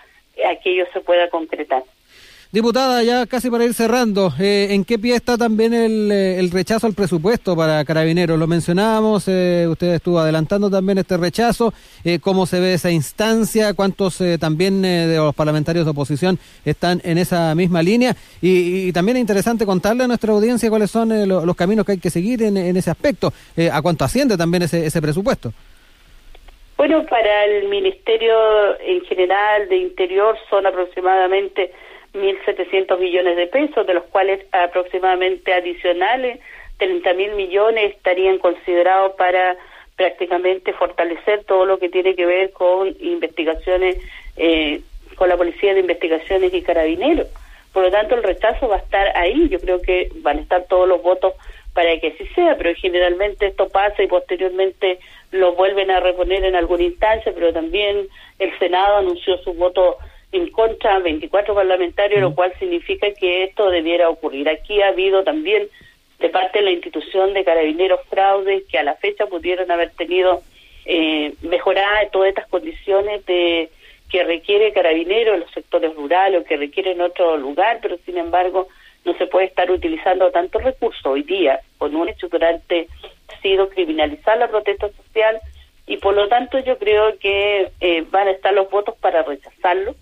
aquello 0.49 0.87
se 0.93 1.01
pueda 1.01 1.29
concretar. 1.29 1.83
Diputada, 2.51 3.03
ya 3.03 3.27
casi 3.27 3.51
para 3.51 3.67
ir 3.67 3.75
cerrando, 3.75 4.33
eh, 4.41 4.69
¿en 4.71 4.83
qué 4.87 4.99
pie 4.99 5.15
está 5.15 5.37
también 5.37 5.75
el, 5.75 6.11
eh, 6.11 6.39
el, 6.39 6.51
rechazo 6.51 6.87
al 6.87 6.95
presupuesto 6.95 7.55
para 7.55 7.85
Carabineros? 7.85 8.39
Lo 8.39 8.47
mencionábamos, 8.47 9.29
eh, 9.29 9.67
usted 9.69 9.97
estuvo 9.97 10.19
adelantando 10.19 10.71
también 10.71 10.97
este 10.97 11.19
rechazo, 11.19 11.75
eh, 12.07 12.21
¿cómo 12.21 12.47
se 12.47 12.59
ve 12.59 12.73
esa 12.73 12.91
instancia? 12.91 13.75
¿Cuántos 13.75 14.23
también 14.41 14.81
de 14.81 15.17
los 15.19 15.35
parlamentarios 15.35 15.85
de 15.85 15.91
oposición 15.91 16.39
están 16.65 17.03
en 17.05 17.19
esa 17.19 17.55
misma 17.55 17.83
línea? 17.83 18.17
Y, 18.41 18.95
también 18.95 19.19
es 19.19 19.21
interesante 19.21 19.67
contarle 19.67 20.05
a 20.05 20.09
nuestra 20.09 20.33
audiencia 20.33 20.71
cuáles 20.71 20.91
son 20.91 21.29
los 21.29 21.55
caminos 21.55 21.85
que 21.85 21.93
hay 21.93 21.99
que 21.99 22.09
seguir 22.09 22.43
en, 22.43 22.57
en 22.57 22.79
ese 22.79 22.91
aspecto, 22.91 23.31
a 23.71 23.83
cuánto 23.83 24.07
asciende 24.07 24.39
también 24.39 24.63
ese, 24.63 24.87
ese 24.87 25.03
presupuesto. 25.03 25.53
Bueno, 26.79 27.05
para 27.11 27.45
el 27.45 27.69
Ministerio 27.69 28.81
en 28.81 29.03
general 29.03 29.69
de 29.69 29.77
Interior 29.77 30.35
son 30.49 30.67
aproximadamente 30.67 31.73
1.700 32.15 32.99
millones 32.99 33.37
de 33.37 33.47
pesos, 33.47 33.87
de 33.87 33.95
los 33.95 34.05
cuales 34.05 34.45
aproximadamente 34.53 35.53
adicionales 35.53 36.41
30 36.79 37.13
mil 37.15 37.33
millones 37.33 37.95
estarían 37.97 38.39
considerados 38.39 39.15
para 39.17 39.57
prácticamente 39.97 40.73
fortalecer 40.73 41.45
todo 41.45 41.67
lo 41.67 41.79
que 41.79 41.89
tiene 41.89 42.15
que 42.15 42.25
ver 42.25 42.53
con 42.53 42.95
investigaciones, 43.01 43.99
eh, 44.37 44.81
con 45.17 45.29
la 45.29 45.37
Policía 45.37 45.75
de 45.75 45.81
Investigaciones 45.81 46.55
y 46.55 46.63
Carabineros. 46.63 47.27
Por 47.73 47.83
lo 47.83 47.91
tanto, 47.91 48.15
el 48.15 48.23
rechazo 48.23 48.69
va 48.69 48.77
a 48.77 48.79
estar 48.79 49.17
ahí. 49.17 49.49
Yo 49.49 49.59
creo 49.59 49.83
que 49.83 50.11
van 50.17 50.39
a 50.39 50.43
estar 50.43 50.67
todos 50.69 50.89
los 50.89 51.03
votos 51.03 51.35
para 51.75 51.99
que 51.99 52.09
así 52.09 52.27
sea, 52.35 52.57
pero 52.57 52.75
generalmente 52.77 53.47
esto 53.47 53.69
pasa 53.69 54.03
y 54.03 54.07
posteriormente 54.07 54.99
lo 55.33 55.55
vuelven 55.55 55.91
a 55.91 56.01
reponer 56.01 56.45
en 56.45 56.57
alguna 56.57 56.85
instancia, 56.85 57.33
pero 57.35 57.53
también 57.53 58.09
el 58.39 58.59
Senado 58.59 58.97
anunció 58.97 59.37
su 59.39 59.53
voto 59.55 59.99
en 60.33 60.51
contra 60.51 60.99
24 60.99 61.55
parlamentarios, 61.55 62.21
lo 62.21 62.35
cual 62.35 62.53
significa 62.59 63.13
que 63.13 63.45
esto 63.45 63.71
debiera 63.71 64.11
ocurrir. 64.11 64.49
Aquí 64.49 64.83
ha 64.83 64.89
habido 64.89 65.25
también 65.25 65.69
de 66.19 66.29
parte 66.29 66.59
de 66.59 66.65
la 66.67 66.71
institución 66.73 67.33
de 67.33 67.45
carabineros 67.45 68.01
fraudes 68.09 68.65
que 68.71 68.79
a 68.79 68.83
la 68.83 68.97
fecha 68.97 69.27
pudieron 69.27 69.71
haber 69.71 69.91
tenido 69.91 70.43
eh, 70.85 71.35
mejoradas 71.43 72.11
todas 72.11 72.29
estas 72.31 72.49
condiciones 72.49 73.25
de 73.27 73.71
que 74.11 74.25
requiere 74.25 74.73
carabineros 74.73 75.35
en 75.35 75.41
los 75.41 75.51
sectores 75.51 75.95
rurales 75.95 76.41
o 76.41 76.45
que 76.45 76.57
requiere 76.57 76.93
en 76.93 77.03
otro 77.03 77.37
lugar, 77.37 77.79
pero 77.83 77.99
sin 78.07 78.17
embargo 78.17 78.69
no 79.05 79.15
se 79.15 79.27
puede 79.27 79.47
estar 79.47 79.71
utilizando 79.71 80.31
tantos 80.31 80.63
recursos 80.63 81.05
hoy 81.05 81.23
día. 81.23 81.61
Con 81.77 81.95
un 81.95 82.09
hecho 82.09 82.29
durante 82.29 82.89
sido 83.43 83.69
criminalizar 83.69 84.39
la 84.39 84.49
protesta 84.49 84.89
social 84.91 85.41
y 85.87 85.99
por 85.99 86.15
lo 86.15 86.29
tanto 86.29 86.59
yo 86.59 86.79
creo 86.79 87.19
que 87.19 87.71
eh, 87.81 88.05
van 88.11 88.29
a 88.29 88.33
estar 88.33 88.53
los 88.53 88.71
votos 88.71 88.97
para 88.99 89.23
rechazarlo 89.23 89.95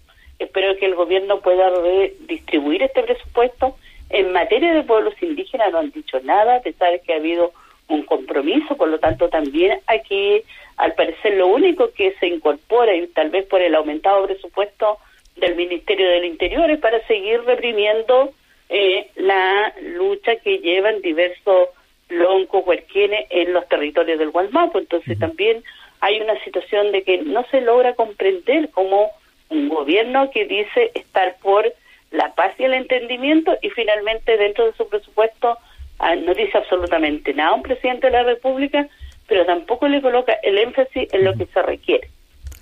Espero 0.47 0.77
que 0.77 0.87
el 0.87 0.95
gobierno 0.95 1.41
pueda 1.41 1.69
redistribuir 1.71 2.85
este 2.85 3.03
presupuesto. 3.03 3.77
En 4.11 4.33
materia 4.33 4.73
de 4.73 4.85
pueblos 4.85 5.15
indígenas 5.21 5.73
no 5.73 5.79
han 5.79 5.91
dicho 5.91 6.21
nada, 6.21 6.57
a 6.57 6.61
pesar 6.61 7.01
que 7.01 7.13
ha 7.13 7.17
habido 7.17 7.53
un 7.89 8.05
compromiso, 8.05 8.77
por 8.77 8.89
lo 8.89 9.01
tanto 9.01 9.29
también 9.29 9.81
aquí, 9.89 10.43
al 10.77 10.95
parecer, 10.95 11.35
lo 11.35 11.49
único 11.49 11.91
que 11.93 12.15
se 12.21 12.29
incorpora, 12.29 12.95
y 12.95 13.09
tal 13.09 13.31
vez 13.31 13.45
por 13.47 13.61
el 13.61 13.75
aumentado 13.75 14.25
presupuesto 14.27 14.99
del 15.35 15.57
Ministerio 15.57 16.09
del 16.09 16.27
Interior, 16.27 16.71
es 16.71 16.79
para 16.79 17.05
seguir 17.09 17.43
reprimiendo 17.43 18.31
eh, 18.69 19.11
la 19.17 19.75
lucha 19.83 20.37
que 20.37 20.59
llevan 20.59 21.03
diversos 21.03 21.71
loncos 22.09 22.65
huerquienes 22.65 23.27
en 23.31 23.53
los 23.53 23.69
territorios 23.69 24.21
del 24.21 24.31
Gualmapo. 24.31 24.79
Entonces 24.79 25.19
también 25.19 25.65
hay 26.01 26.21
una 26.21 26.39
situación 26.45 26.93
de 26.93 27.03
que 27.03 27.19
no 27.19 27.45
se 27.51 27.61
logra 27.63 27.95
comprender 27.95 28.71
cómo 28.71 29.11
un 29.49 29.69
gobierno 29.69 30.31
que 30.31 30.47
dice 30.47 30.91
estar 30.95 31.37
por 31.43 31.73
la 32.11 32.35
paz 32.35 32.53
y 32.59 32.65
el 32.65 32.75
entendimiento 32.75 33.57
y 33.63 33.71
finalmente 33.71 34.37
dentro 34.37 34.67
de 34.67 34.73
su 34.75 34.89
presupuesto 34.89 35.59
ah, 35.99 36.15
no 36.15 36.35
dice 36.35 36.57
absolutamente 36.59 37.35
nada 37.35 37.55
un 37.55 37.63
presidente 37.63 38.07
de 38.07 38.13
la 38.13 38.23
República, 38.23 38.89
pero 39.27 39.45
tampoco 39.45 39.89
le 39.89 40.01
coloca 40.01 40.33
el 40.43 40.59
énfasis 40.59 41.13
en 41.13 41.25
lo 41.25 41.35
que 41.35 41.47
se 41.47 41.63
requiere. 41.63 42.09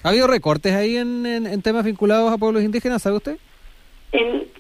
¿Ha 0.03 0.11
habido 0.11 0.27
recortes 0.27 0.75
ahí 0.75 0.97
en, 0.97 1.25
en, 1.25 1.63
temas 1.63 1.85
vinculados 1.85 2.31
a 2.31 2.37
pueblos 2.39 2.63
indígenas, 2.63 3.03
sabe 3.03 3.17
usted? 3.17 3.37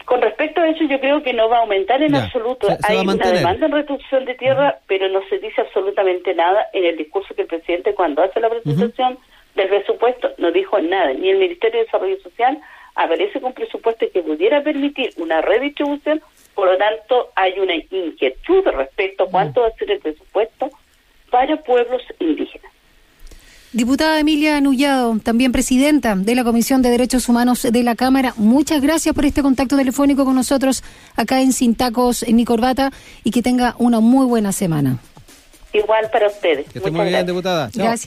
con 0.05 0.21
respecto 0.21 0.61
a 0.61 0.69
eso, 0.69 0.85
yo 0.85 1.01
creo 1.01 1.23
que 1.23 1.33
no 1.33 1.49
va 1.49 1.59
a 1.59 1.61
aumentar 1.61 2.03
en 2.03 2.15
absoluto. 2.15 2.67
Hay 2.83 2.99
una 2.99 3.31
demanda 3.31 3.67
en 3.67 3.73
reducción 3.73 4.25
de 4.25 4.35
tierra, 4.35 4.79
pero 4.87 5.09
no 5.09 5.21
se 5.29 5.39
dice 5.39 5.61
absolutamente 5.61 6.35
nada 6.35 6.67
en 6.73 6.85
el 6.85 6.97
discurso 6.97 7.35
que 7.35 7.43
el 7.43 7.49
presidente, 7.49 7.95
cuando 7.95 8.23
hace 8.23 8.41
la 8.41 8.51
presentación 8.51 9.19
del 9.55 9.69
presupuesto, 9.69 10.31
no 10.39 10.51
dijo 10.51 10.79
nada. 10.81 11.13
Ni 11.13 11.31
el 11.31 11.39
Ministerio 11.39 11.81
de 11.81 11.85
Desarrollo 11.87 12.21
Social 12.23 12.59
aparece 12.95 13.41
con 13.41 13.53
presupuesto 13.53 14.07
que 14.13 14.23
pudiera 14.23 14.63
permitir 14.63 15.11
una 15.17 15.41
redistribución, 15.41 16.21
por 16.55 16.71
lo 16.71 16.79
tanto, 16.79 17.31
hay 17.35 17.59
una 17.59 17.75
inquietud 17.75 18.65
respecto 18.65 19.25
a 19.25 19.31
cuánto 19.31 19.63
va 19.63 19.69
a 19.69 19.73
ser 19.73 19.91
el 19.91 19.99
presupuesto 19.99 20.71
para 21.31 21.57
pueblos 21.57 22.03
indígenas. 22.21 22.71
Diputada 23.73 24.21
Emilia 24.21 24.61
Nullado, 24.61 25.19
también 25.19 25.51
presidenta 25.51 26.15
de 26.15 26.37
la 26.37 26.45
Comisión 26.45 26.81
de 26.81 26.91
Derechos 26.91 27.29
Humanos 27.29 27.67
de 27.69 27.83
la 27.83 27.97
Cámara, 27.97 28.33
muchas 28.37 28.81
gracias 28.81 29.13
por 29.17 29.25
este 29.25 29.43
contacto 29.43 29.77
telefónico 29.77 30.25
con 30.25 30.37
nosotros 30.37 30.85
acá 31.17 31.41
en 31.41 31.53
Sin 31.53 31.75
Tacos, 31.75 32.25
ni 32.29 32.45
Corbata, 32.45 32.93
y 33.25 33.33
que 33.33 33.43
tenga 33.43 33.75
una 33.79 33.99
muy 33.99 34.27
buena 34.27 34.53
semana. 34.53 34.99
Igual 35.73 36.09
para 36.13 36.29
ustedes. 36.29 36.71
Que 36.71 36.79
esté 36.79 36.91
muy 36.93 37.09
bien, 37.09 37.27
diputada. 37.27 37.69
Gracias. 37.75 38.03